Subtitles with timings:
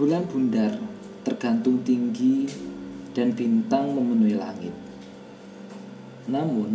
[0.00, 0.80] Bulan bundar
[1.28, 2.48] tergantung tinggi
[3.12, 4.72] dan bintang memenuhi langit.
[6.24, 6.72] Namun,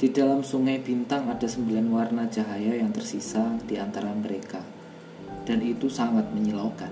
[0.00, 4.64] di dalam sungai bintang ada sembilan warna cahaya yang tersisa di antara mereka,
[5.44, 6.88] dan itu sangat menyilaukan.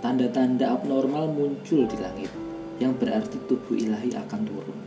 [0.00, 2.32] Tanda-tanda abnormal muncul di langit,
[2.80, 4.80] yang berarti tubuh ilahi akan turun.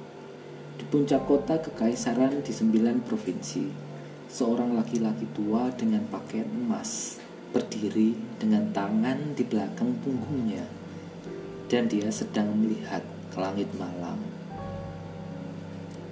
[0.81, 3.69] Di puncak kota kekaisaran di sembilan provinsi,
[4.25, 7.21] seorang laki-laki tua dengan pakaian emas
[7.55, 10.67] berdiri dengan tangan di belakang punggungnya,
[11.71, 14.35] dan dia sedang melihat ke langit malam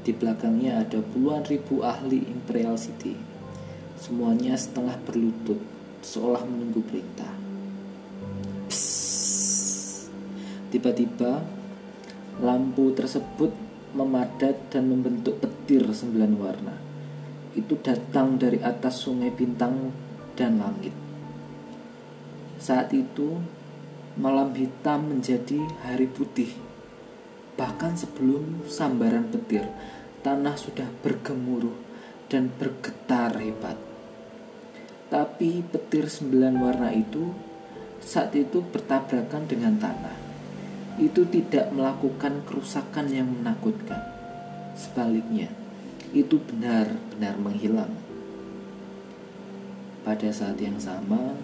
[0.03, 3.15] di belakangnya ada puluhan ribu ahli Imperial City.
[3.95, 5.63] Semuanya setengah berlutut,
[6.03, 7.31] seolah menunggu perintah.
[10.67, 11.39] Tiba-tiba,
[12.43, 13.55] lampu tersebut
[13.95, 16.75] memadat dan membentuk petir sembilan warna.
[17.55, 19.87] Itu datang dari atas sungai bintang
[20.35, 21.02] dan langit.
[22.63, 23.43] Saat itu,
[24.15, 26.55] malam hitam menjadi hari putih
[27.53, 29.69] Bahkan sebelum sambaran petir,
[30.25, 31.77] tanah sudah bergemuruh
[32.25, 33.77] dan bergetar hebat.
[35.13, 37.29] Tapi petir sembilan warna itu
[38.01, 40.17] saat itu bertabrakan dengan tanah.
[40.97, 44.01] Itu tidak melakukan kerusakan yang menakutkan.
[44.73, 45.53] Sebaliknya,
[46.09, 47.93] itu benar-benar menghilang.
[50.01, 51.37] Pada saat yang sama,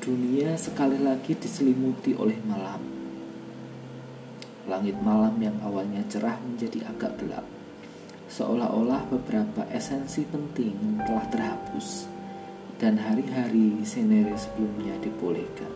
[0.00, 3.00] dunia sekali lagi diselimuti oleh malam
[4.70, 7.42] Langit malam yang awalnya cerah menjadi agak gelap.
[8.30, 12.06] Seolah-olah beberapa esensi penting telah terhapus
[12.78, 15.74] dan hari-hari senere sebelumnya dipulihkan.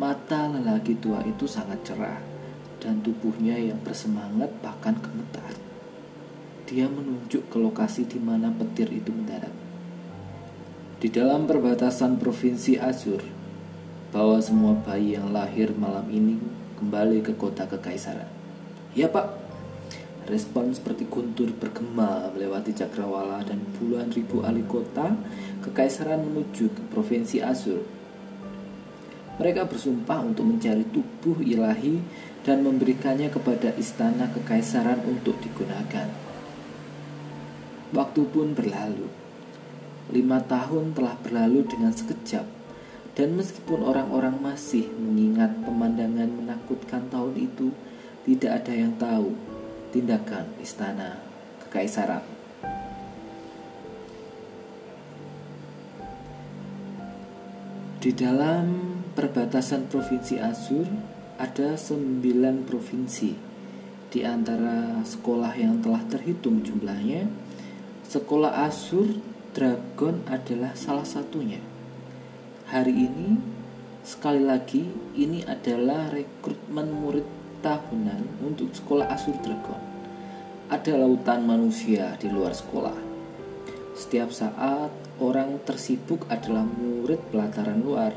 [0.00, 2.16] Mata lelaki tua itu sangat cerah
[2.80, 5.52] dan tubuhnya yang bersemangat bahkan gemetar.
[6.64, 9.65] Dia menunjuk ke lokasi di mana petir itu mendarat.
[11.06, 13.22] Di dalam perbatasan provinsi Azur,
[14.10, 16.34] bahwa semua bayi yang lahir malam ini
[16.82, 18.26] kembali ke kota kekaisaran.
[18.90, 19.30] Ya pak,
[20.26, 25.14] respon seperti guntur bergema melewati cakrawala dan puluhan ribu ahli kota
[25.62, 27.86] kekaisaran menuju ke provinsi Asur.
[29.38, 32.02] Mereka bersumpah untuk mencari tubuh ilahi
[32.42, 36.10] dan memberikannya kepada istana kekaisaran untuk digunakan.
[37.94, 39.25] Waktu pun berlalu.
[40.06, 42.46] Lima tahun telah berlalu dengan sekejap
[43.16, 47.72] dan meskipun orang-orang masih mengingat pemandangan menakutkan tahun itu,
[48.28, 49.32] tidak ada yang tahu
[49.88, 51.16] tindakan istana
[51.64, 52.20] kekaisaran.
[57.96, 60.84] Di dalam perbatasan provinsi Azur
[61.40, 63.32] ada sembilan provinsi.
[64.12, 67.24] Di antara sekolah yang telah terhitung jumlahnya,
[68.06, 71.64] sekolah Azur Dragon adalah salah satunya
[72.68, 73.40] hari ini
[74.04, 74.84] sekali lagi
[75.16, 77.24] ini adalah rekrutmen murid
[77.64, 79.80] tahunan untuk sekolah Asur Dragon.
[80.68, 83.00] Ada lautan manusia di luar sekolah.
[83.96, 84.92] Setiap saat
[85.24, 88.12] orang tersibuk adalah murid pelataran luar.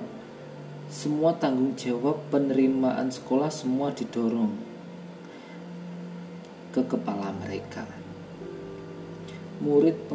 [0.92, 4.60] Semua tanggung jawab penerimaan sekolah semua didorong
[6.76, 7.99] ke kepala mereka.
[9.60, 10.08] Murid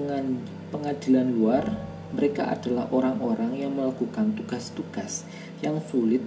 [0.73, 1.69] pengadilan luar
[2.17, 5.29] mereka adalah orang-orang yang melakukan tugas-tugas
[5.61, 6.25] yang sulit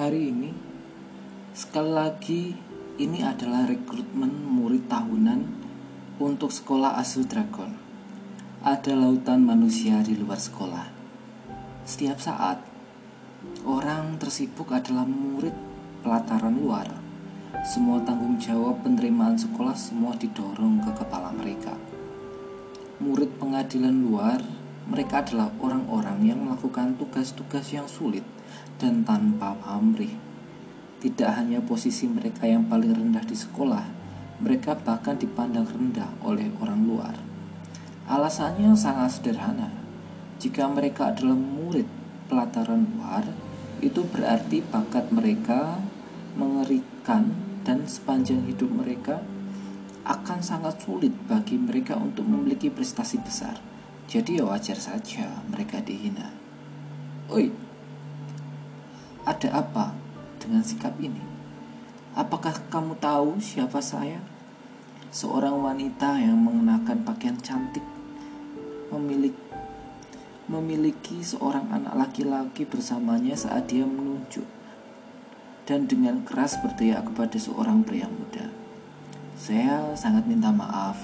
[0.00, 0.52] Hari ini,
[1.52, 2.56] sekali lagi,
[2.96, 5.40] ini adalah rekrutmen murid tahunan
[6.16, 7.79] untuk sekolah Asu Dragon.
[8.60, 11.00] Ada lautan manusia di luar sekolah
[11.90, 12.62] setiap saat,
[13.66, 15.50] orang tersibuk adalah murid
[16.06, 16.86] pelataran luar.
[17.66, 21.74] Semua tanggung jawab penerimaan sekolah semua didorong ke kepala mereka.
[23.02, 24.38] Murid pengadilan luar,
[24.86, 28.22] mereka adalah orang-orang yang melakukan tugas-tugas yang sulit
[28.78, 30.14] dan tanpa pamrih.
[31.02, 33.82] Tidak hanya posisi mereka yang paling rendah di sekolah,
[34.44, 37.29] mereka bahkan dipandang rendah oleh orang luar.
[38.10, 39.80] Alasannya sangat sederhana
[40.40, 41.84] jika mereka adalah murid
[42.24, 43.28] pelataran luar,
[43.84, 45.76] itu berarti bakat mereka
[46.32, 49.20] mengerikan dan sepanjang hidup mereka
[50.08, 53.60] akan sangat sulit bagi mereka untuk memiliki prestasi besar.
[54.08, 56.32] Jadi ya wajar saja mereka dihina.
[57.28, 57.52] Oi,
[59.28, 59.92] ada apa
[60.40, 61.20] dengan sikap ini?
[62.16, 64.24] Apakah kamu tahu siapa saya?
[65.12, 67.84] Seorang wanita yang mengenakan pakaian cantik,
[68.92, 69.50] memiliki
[70.50, 74.44] memiliki seorang anak laki-laki bersamanya saat dia menunjuk
[75.62, 78.50] dan dengan keras berteriak kepada seorang pria muda.
[79.38, 80.98] Saya sangat minta maaf.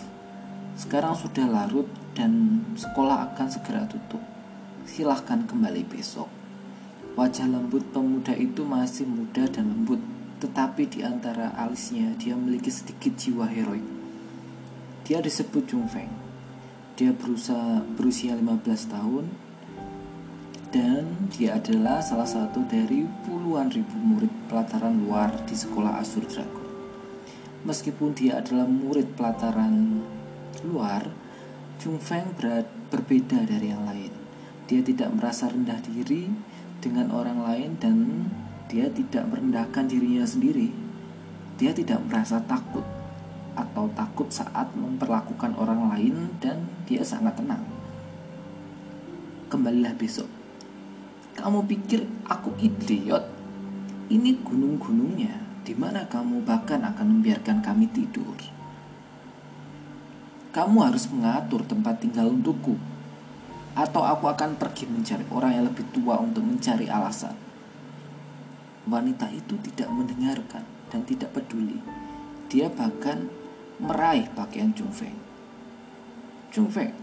[0.74, 1.86] Sekarang sudah larut
[2.18, 4.20] dan sekolah akan segera tutup.
[4.82, 6.26] Silahkan kembali besok.
[7.14, 10.02] Wajah lembut pemuda itu masih muda dan lembut,
[10.42, 13.86] tetapi di antara alisnya dia memiliki sedikit jiwa heroik.
[15.06, 16.25] Dia disebut Jung Feng.
[16.96, 19.28] Dia berusaha, berusia 15 tahun
[20.72, 26.64] dan dia adalah salah satu dari puluhan ribu murid pelataran luar di sekolah Asur Dragon.
[27.68, 30.00] Meskipun dia adalah murid pelataran
[30.64, 31.04] luar,
[31.84, 34.12] Jung Feng ber berbeda dari yang lain.
[34.64, 36.32] Dia tidak merasa rendah diri
[36.80, 38.24] dengan orang lain dan
[38.72, 40.72] dia tidak merendahkan dirinya sendiri.
[41.60, 42.95] Dia tidak merasa takut
[43.56, 47.64] atau takut saat memperlakukan orang lain dan dia sangat tenang.
[49.48, 50.28] Kembalilah besok
[51.36, 53.20] kamu pikir aku idiot?
[54.08, 55.44] Ini gunung-gunungnya.
[55.60, 58.32] Di mana kamu bahkan akan membiarkan kami tidur?
[60.56, 62.80] Kamu harus mengatur tempat tinggal untukku.
[63.76, 67.36] Atau aku akan pergi mencari orang yang lebih tua untuk mencari alasan.
[68.88, 71.76] Wanita itu tidak mendengarkan dan tidak peduli.
[72.48, 73.28] Dia bahkan
[73.76, 75.16] meraih pakaian Chung Feng.
[76.48, 76.96] Chung Feng,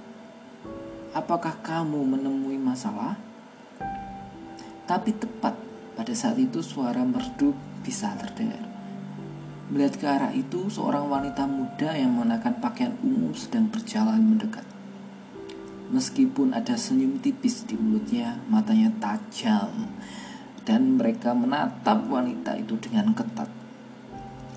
[1.14, 3.18] apakah kamu menemui masalah?
[4.90, 5.54] Tapi tepat
[5.94, 7.54] pada saat itu suara merdu
[7.86, 8.66] bisa terdengar.
[9.70, 14.66] Melihat ke arah itu, seorang wanita muda yang mengenakan pakaian ungu sedang berjalan mendekat.
[15.94, 19.94] Meskipun ada senyum tipis di mulutnya, matanya tajam,
[20.66, 23.63] dan mereka menatap wanita itu dengan ketat.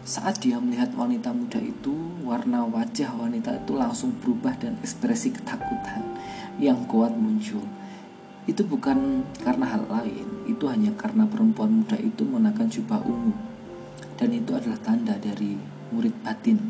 [0.06, 1.90] Saat dia melihat wanita muda itu,
[2.22, 5.98] warna wajah wanita itu langsung berubah dan ekspresi ketakutan
[6.62, 7.66] yang kuat muncul.
[8.46, 13.34] Itu bukan karena hal lain, itu hanya karena perempuan muda itu mengenakan jubah ungu.
[14.14, 15.58] Dan itu adalah tanda dari
[15.90, 16.62] murid batin.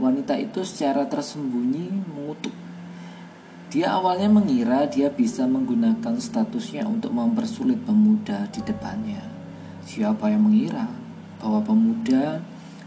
[0.00, 2.56] Wanita itu secara tersembunyi mengutuk.
[3.68, 9.20] Dia awalnya mengira dia bisa menggunakan statusnya untuk mempersulit pemuda di depannya.
[9.84, 11.04] Siapa yang mengira
[11.38, 12.40] bahwa pemuda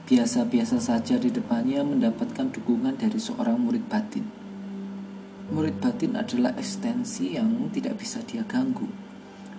[0.09, 4.39] biasa-biasa saja di depannya mendapatkan dukungan dari seorang murid batin?
[5.49, 8.85] murid batin adalah ekstensi yang tidak bisa dia ganggu.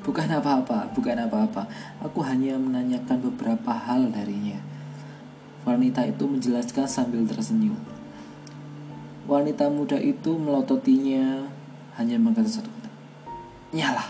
[0.01, 1.67] Bukan apa-apa, bukan apa-apa.
[2.01, 4.57] Aku hanya menanyakan beberapa hal darinya.
[5.67, 7.77] Wanita itu menjelaskan sambil tersenyum.
[9.29, 11.45] Wanita muda itu melototinya
[12.01, 12.91] hanya mengatakan satu kata.
[13.77, 14.07] Nyala.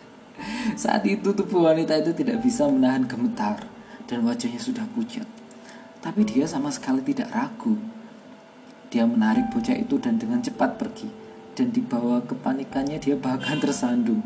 [0.82, 3.71] Saat itu tubuh wanita itu tidak bisa menahan gemetar
[4.12, 5.24] dan wajahnya sudah pucat.
[6.04, 7.80] Tapi dia sama sekali tidak ragu
[8.92, 11.08] dia menarik bocah itu dan dengan cepat pergi.
[11.56, 14.20] Dan dibawa kepanikannya dia bahkan tersandung.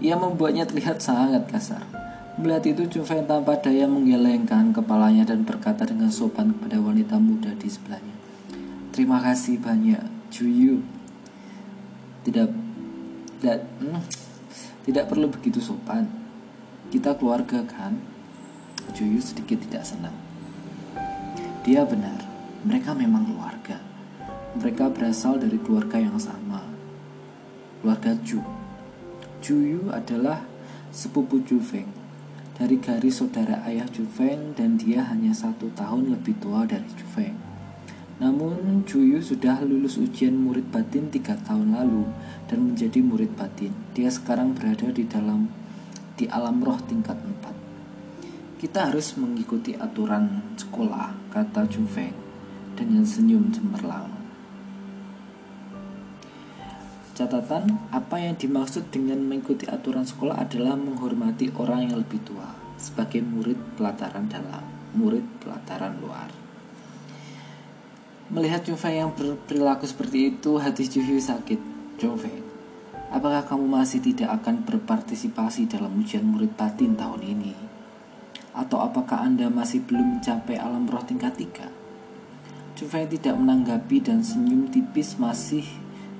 [0.00, 1.84] Ia membuatnya terlihat sangat kasar.
[2.40, 7.68] Melihat itu Juven tanpa daya menggelengkan kepalanya dan berkata dengan sopan kepada wanita muda di
[7.68, 8.16] sebelahnya.
[8.92, 10.00] Terima kasih banyak,
[10.32, 10.80] Juyu.
[12.24, 12.48] Tidak,
[13.40, 14.00] tidak, hmm,
[14.84, 16.08] tidak perlu begitu sopan.
[16.92, 18.15] Kita keluarga kan?
[18.94, 20.14] Juyu sedikit tidak senang.
[21.66, 22.22] Dia benar,
[22.62, 23.82] mereka memang keluarga.
[24.54, 26.62] Mereka berasal dari keluarga yang sama,
[27.82, 28.38] keluarga Ju.
[29.42, 30.46] Juyu adalah
[30.94, 31.90] sepupu Ju Feng
[32.56, 37.06] dari garis saudara ayah Ju Feng dan dia hanya satu tahun lebih tua dari Ju
[37.12, 37.36] Feng.
[38.16, 42.08] Namun Juyu sudah lulus ujian murid batin tiga tahun lalu
[42.48, 43.76] dan menjadi murid batin.
[43.92, 45.52] Dia sekarang berada di dalam
[46.16, 47.65] di alam roh tingkat 4.
[48.56, 52.16] Kita harus mengikuti aturan sekolah, kata Ju Feng
[52.72, 54.08] dengan senyum cemerlang.
[57.12, 62.48] Catatan, apa yang dimaksud dengan mengikuti aturan sekolah adalah menghormati orang yang lebih tua
[62.80, 64.64] sebagai murid pelataran dalam,
[64.96, 66.32] murid pelataran luar.
[68.32, 71.60] Melihat Juve yang berperilaku seperti itu, hati Juve sakit.
[72.00, 72.32] Juve,
[73.12, 77.75] apakah kamu masih tidak akan berpartisipasi dalam ujian murid batin tahun ini?
[78.56, 81.68] Atau apakah Anda masih belum mencapai alam roh tingkat 3?
[82.76, 85.64] Juve tidak menanggapi dan senyum tipis masih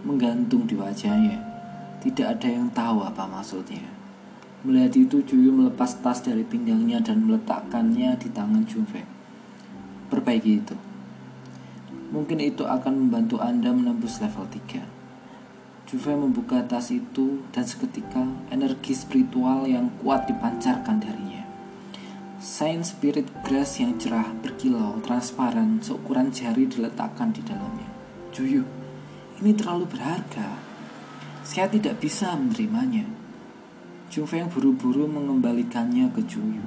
[0.05, 1.41] menggantung di wajahnya.
[2.05, 3.85] Tidak ada yang tahu apa maksudnya.
[4.65, 9.09] Melihat itu, Juyu melepas tas dari pinggangnya dan meletakkannya di tangan Junfeng.
[10.09, 10.77] Perbaiki itu.
[12.09, 14.97] Mungkin itu akan membantu Anda menembus level 3.
[15.87, 21.36] Juve membuka tas itu dan seketika energi spiritual yang kuat dipancarkan darinya.
[22.47, 27.91] Saint Spirit Grass yang cerah, berkilau, transparan, seukuran jari diletakkan di dalamnya.
[28.31, 28.63] Juyu,
[29.43, 30.55] ini terlalu berharga.
[31.43, 33.03] Saya tidak bisa menerimanya.
[34.15, 36.63] Jung Feng buru-buru mengembalikannya ke Juyu.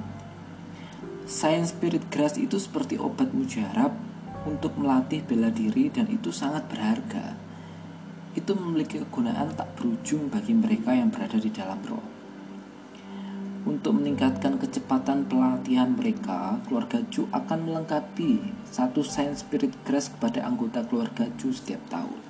[1.24, 3.96] Science Spirit Grass itu seperti obat mujarab
[4.44, 7.40] untuk melatih bela diri dan itu sangat berharga.
[8.36, 12.19] Itu memiliki kegunaan tak berujung bagi mereka yang berada di dalam roh.
[13.68, 20.80] Untuk meningkatkan kecepatan pelatihan mereka, keluarga Ju akan melengkapi satu Science Spirit Grass kepada anggota
[20.84, 22.20] keluarga Ju setiap tahun.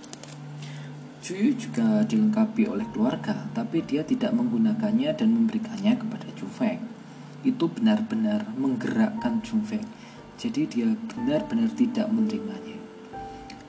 [1.22, 6.82] Ju juga dilengkapi oleh keluarga, tapi dia tidak menggunakannya dan memberikannya kepada Ju Feng.
[7.46, 10.00] Itu benar-benar menggerakkan Ju Feng
[10.40, 12.80] jadi dia benar-benar tidak menerimanya.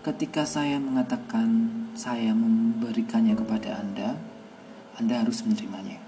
[0.08, 1.68] Ketika saya mengatakan
[2.00, 4.16] saya memberikannya kepada Anda,
[4.96, 6.00] Anda harus menerimanya.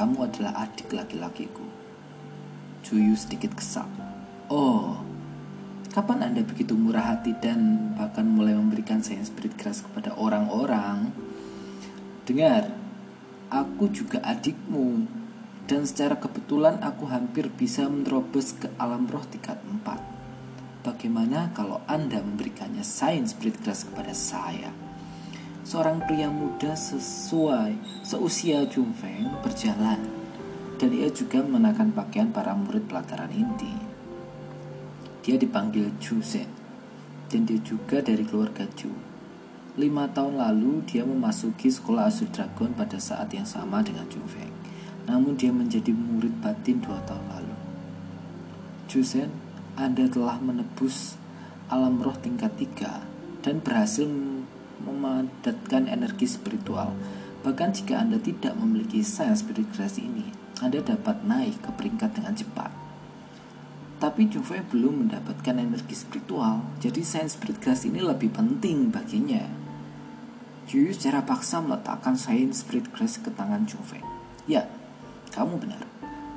[0.00, 1.60] Kamu adalah adik laki-lakiku.
[2.80, 3.84] Juyu sedikit kesal.
[4.48, 4.96] Oh,
[5.92, 11.12] kapan Anda begitu murah hati dan bahkan mulai memberikan saya spirit keras kepada orang-orang?
[12.24, 12.72] Dengar,
[13.52, 15.04] aku juga adikmu
[15.68, 19.84] dan secara kebetulan aku hampir bisa menerobos ke alam roh tingkat 4.
[20.80, 24.72] Bagaimana kalau Anda memberikannya sains spirit grass kepada saya?
[25.70, 30.02] Seorang pria muda sesuai seusia Jung Feng berjalan
[30.82, 33.70] dan ia juga mengenakan pakaian para murid pelataran inti.
[35.22, 36.50] Dia dipanggil Ju Zhen
[37.30, 38.90] dan dia juga dari keluarga Ju.
[39.78, 44.50] Lima tahun lalu dia memasuki sekolah Asur Dragon pada saat yang sama dengan Jung Feng
[45.06, 47.56] namun dia menjadi murid batin dua tahun lalu.
[48.90, 49.30] Jusen,
[49.78, 51.14] Anda telah menebus
[51.70, 53.06] alam roh tingkat tiga
[53.46, 54.10] dan berhasil
[54.84, 56.96] memadatkan energi spiritual.
[57.40, 60.28] Bahkan jika Anda tidak memiliki sains spiritual ini,
[60.60, 62.70] Anda dapat naik ke peringkat dengan cepat.
[64.00, 69.44] Tapi Juve belum mendapatkan energi spiritual, jadi sains spiritual ini lebih penting baginya.
[70.70, 74.00] Juyu secara paksa meletakkan sains spiritual ke tangan Juve.
[74.48, 74.70] Ya,
[75.34, 75.84] kamu benar.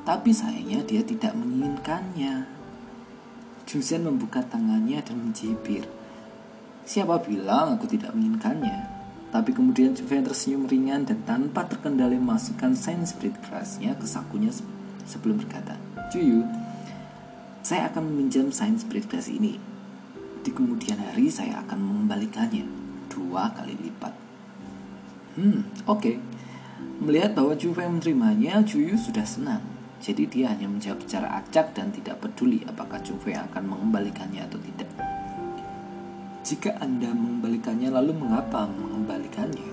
[0.03, 2.49] Tapi sayangnya dia tidak menginginkannya.
[3.63, 5.87] Jusen membuka tangannya dan mencibir.
[6.83, 8.91] Siapa bilang aku tidak menginginkannya?
[9.31, 14.53] Tapi kemudian Juven tersenyum ringan dan tanpa terkendali masukkan sains spirit kerasnya ke sakunya
[15.07, 15.73] sebelum berkata,
[16.13, 16.45] Juyu,
[17.65, 19.57] saya akan meminjam sains keras ini.
[20.43, 22.67] Di kemudian hari saya akan mengembalikannya
[23.07, 24.13] dua kali lipat.
[25.39, 25.97] Hmm, oke.
[25.97, 26.15] Okay.
[27.01, 29.65] Melihat bahwa Juve menerimanya, Juyu sudah senang.
[29.97, 34.92] Jadi dia hanya menjawab secara acak dan tidak peduli apakah Juve akan mengembalikannya atau tidak.
[36.43, 39.71] Jika Anda mengembalikannya, lalu mengapa mengembalikannya?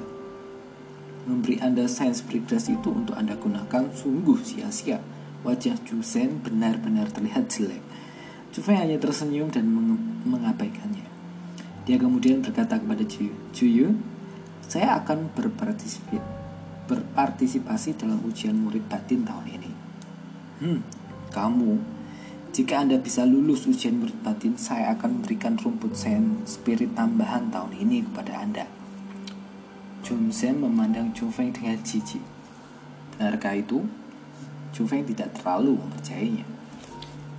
[1.26, 5.02] Memberi Anda sains progress itu untuk Anda gunakan sungguh sia-sia.
[5.42, 7.82] Wajah Jusen benar-benar terlihat jelek.
[8.54, 11.06] Juve hanya tersenyum dan meng mengabaikannya.
[11.90, 13.98] Dia kemudian berkata kepada Juyu, Juyu,
[14.62, 16.40] saya akan berpartisipasi
[16.90, 19.70] berpartisipasi dalam ujian murid batin tahun ini.
[20.58, 20.78] Hmm,
[21.30, 21.78] kamu,
[22.50, 27.74] jika Anda bisa lulus ujian murid batin, saya akan memberikan rumput sen spirit tambahan tahun
[27.78, 28.66] ini kepada Anda.
[30.00, 32.24] Jun Sen memandang Jung Feng dengan jijik.
[33.14, 33.84] Benarkah itu?
[34.72, 36.46] Jung Feng tidak terlalu mempercayainya.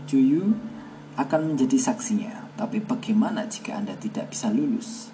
[0.06, 0.56] Juyu
[1.18, 5.12] akan menjadi saksinya, tapi bagaimana jika Anda tidak bisa lulus?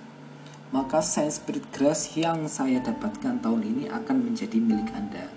[0.68, 5.32] maka saya spirit grass yang saya dapatkan tahun ini akan menjadi milik Anda.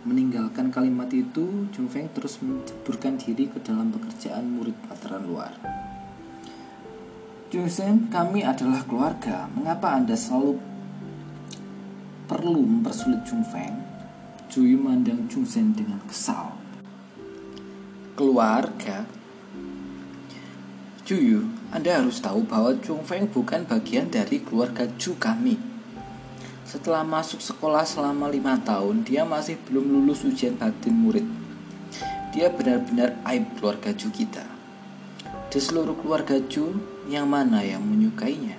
[0.00, 5.52] Meninggalkan kalimat itu, Jung Feng terus menceburkan diri ke dalam pekerjaan murid pelajaran luar.
[7.52, 9.50] Jung Sen, kami adalah keluarga.
[9.52, 10.56] Mengapa Anda selalu
[12.24, 13.76] perlu mempersulit Jung Feng?
[14.50, 16.56] Yu mandang Jung Sen dengan kesal.
[18.16, 19.06] Keluarga?
[21.06, 25.54] Juyu, anda harus tahu bahwa Chung Feng bukan bagian dari keluarga Ju kami.
[26.64, 31.26] Setelah masuk sekolah selama lima tahun, dia masih belum lulus ujian batin murid.
[32.30, 34.46] Dia benar-benar aib keluarga Ju kita.
[35.50, 36.78] Di seluruh keluarga Ju,
[37.10, 38.54] yang mana yang menyukainya?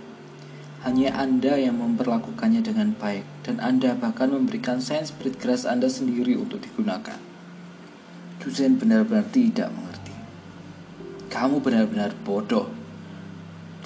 [0.84, 6.36] Hanya Anda yang memperlakukannya dengan baik, dan Anda bahkan memberikan sains spirit grass Anda sendiri
[6.36, 7.16] untuk digunakan.
[8.44, 10.12] Jusen benar-benar tidak mengerti.
[11.32, 12.68] Kamu benar-benar bodoh,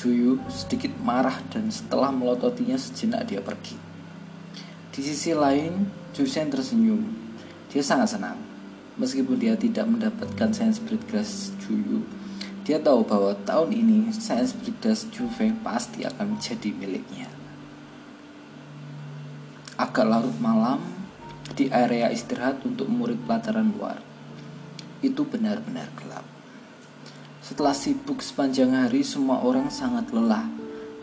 [0.01, 3.84] Juyu sedikit marah dan setelah melototinya sejenak dia pergi.
[4.95, 7.03] Di sisi lain, Jusen tersenyum.
[7.67, 8.39] Dia sangat senang.
[8.95, 12.07] Meskipun dia tidak mendapatkan Science Spirit Grass Juyu,
[12.63, 15.03] dia tahu bahwa tahun ini Science Spirit Grass
[15.35, 17.27] Feng pasti akan menjadi miliknya.
[19.75, 20.79] Agak larut malam
[21.59, 23.99] di area istirahat untuk murid pelajaran luar.
[25.03, 26.23] Itu benar-benar gelap.
[27.43, 30.47] Setelah sibuk sepanjang hari, semua orang sangat lelah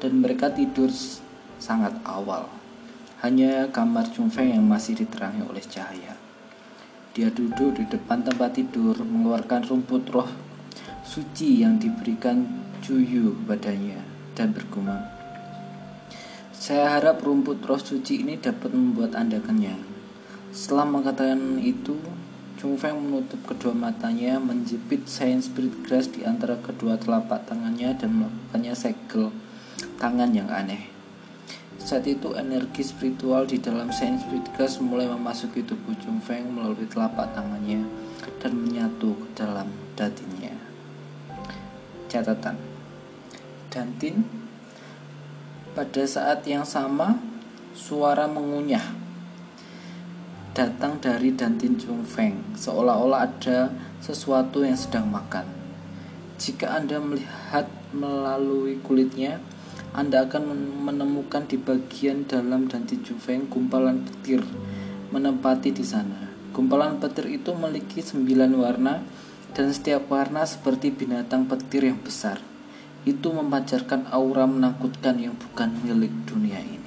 [0.00, 0.88] dan mereka tidur
[1.60, 2.61] sangat awal.
[3.22, 6.18] Hanya kamar Chung Feng yang masih diterangi oleh cahaya.
[7.14, 10.26] Dia duduk di depan tempat tidur, mengeluarkan rumput roh
[11.06, 12.42] suci yang diberikan
[12.82, 14.02] Juyu padanya
[14.34, 15.06] dan bergumam.
[16.50, 19.86] Saya harap rumput roh suci ini dapat membuat Anda kenyang.
[20.50, 21.94] Setelah mengatakan itu,
[22.58, 28.18] Chung Feng menutup kedua matanya, menjepit Saint Spirit Grass di antara kedua telapak tangannya dan
[28.18, 29.30] melakukannya segel
[30.02, 31.01] tangan yang aneh.
[31.82, 36.86] Saat itu energi spiritual di dalam Saint Spirit Gas mulai memasuki tubuh Chung Feng melalui
[36.86, 37.82] telapak tangannya
[38.38, 39.66] dan menyatu ke dalam
[39.98, 40.72] datinya.
[42.12, 42.60] Catatan
[43.72, 44.20] Dantin
[45.72, 47.16] Pada saat yang sama
[47.72, 48.84] Suara mengunyah
[50.52, 53.72] Datang dari Dantin Chung Feng Seolah-olah ada
[54.04, 55.48] sesuatu yang sedang makan
[56.36, 57.64] Jika Anda melihat
[57.96, 59.40] melalui kulitnya
[59.92, 60.56] anda akan
[60.88, 64.40] menemukan di bagian dalam dan di juveng gumpalan petir
[65.12, 66.32] menempati di sana.
[66.56, 69.04] Gumpalan petir itu memiliki sembilan warna
[69.52, 72.40] dan setiap warna seperti binatang petir yang besar.
[73.04, 76.81] Itu memancarkan aura menakutkan yang bukan milik dunia ini.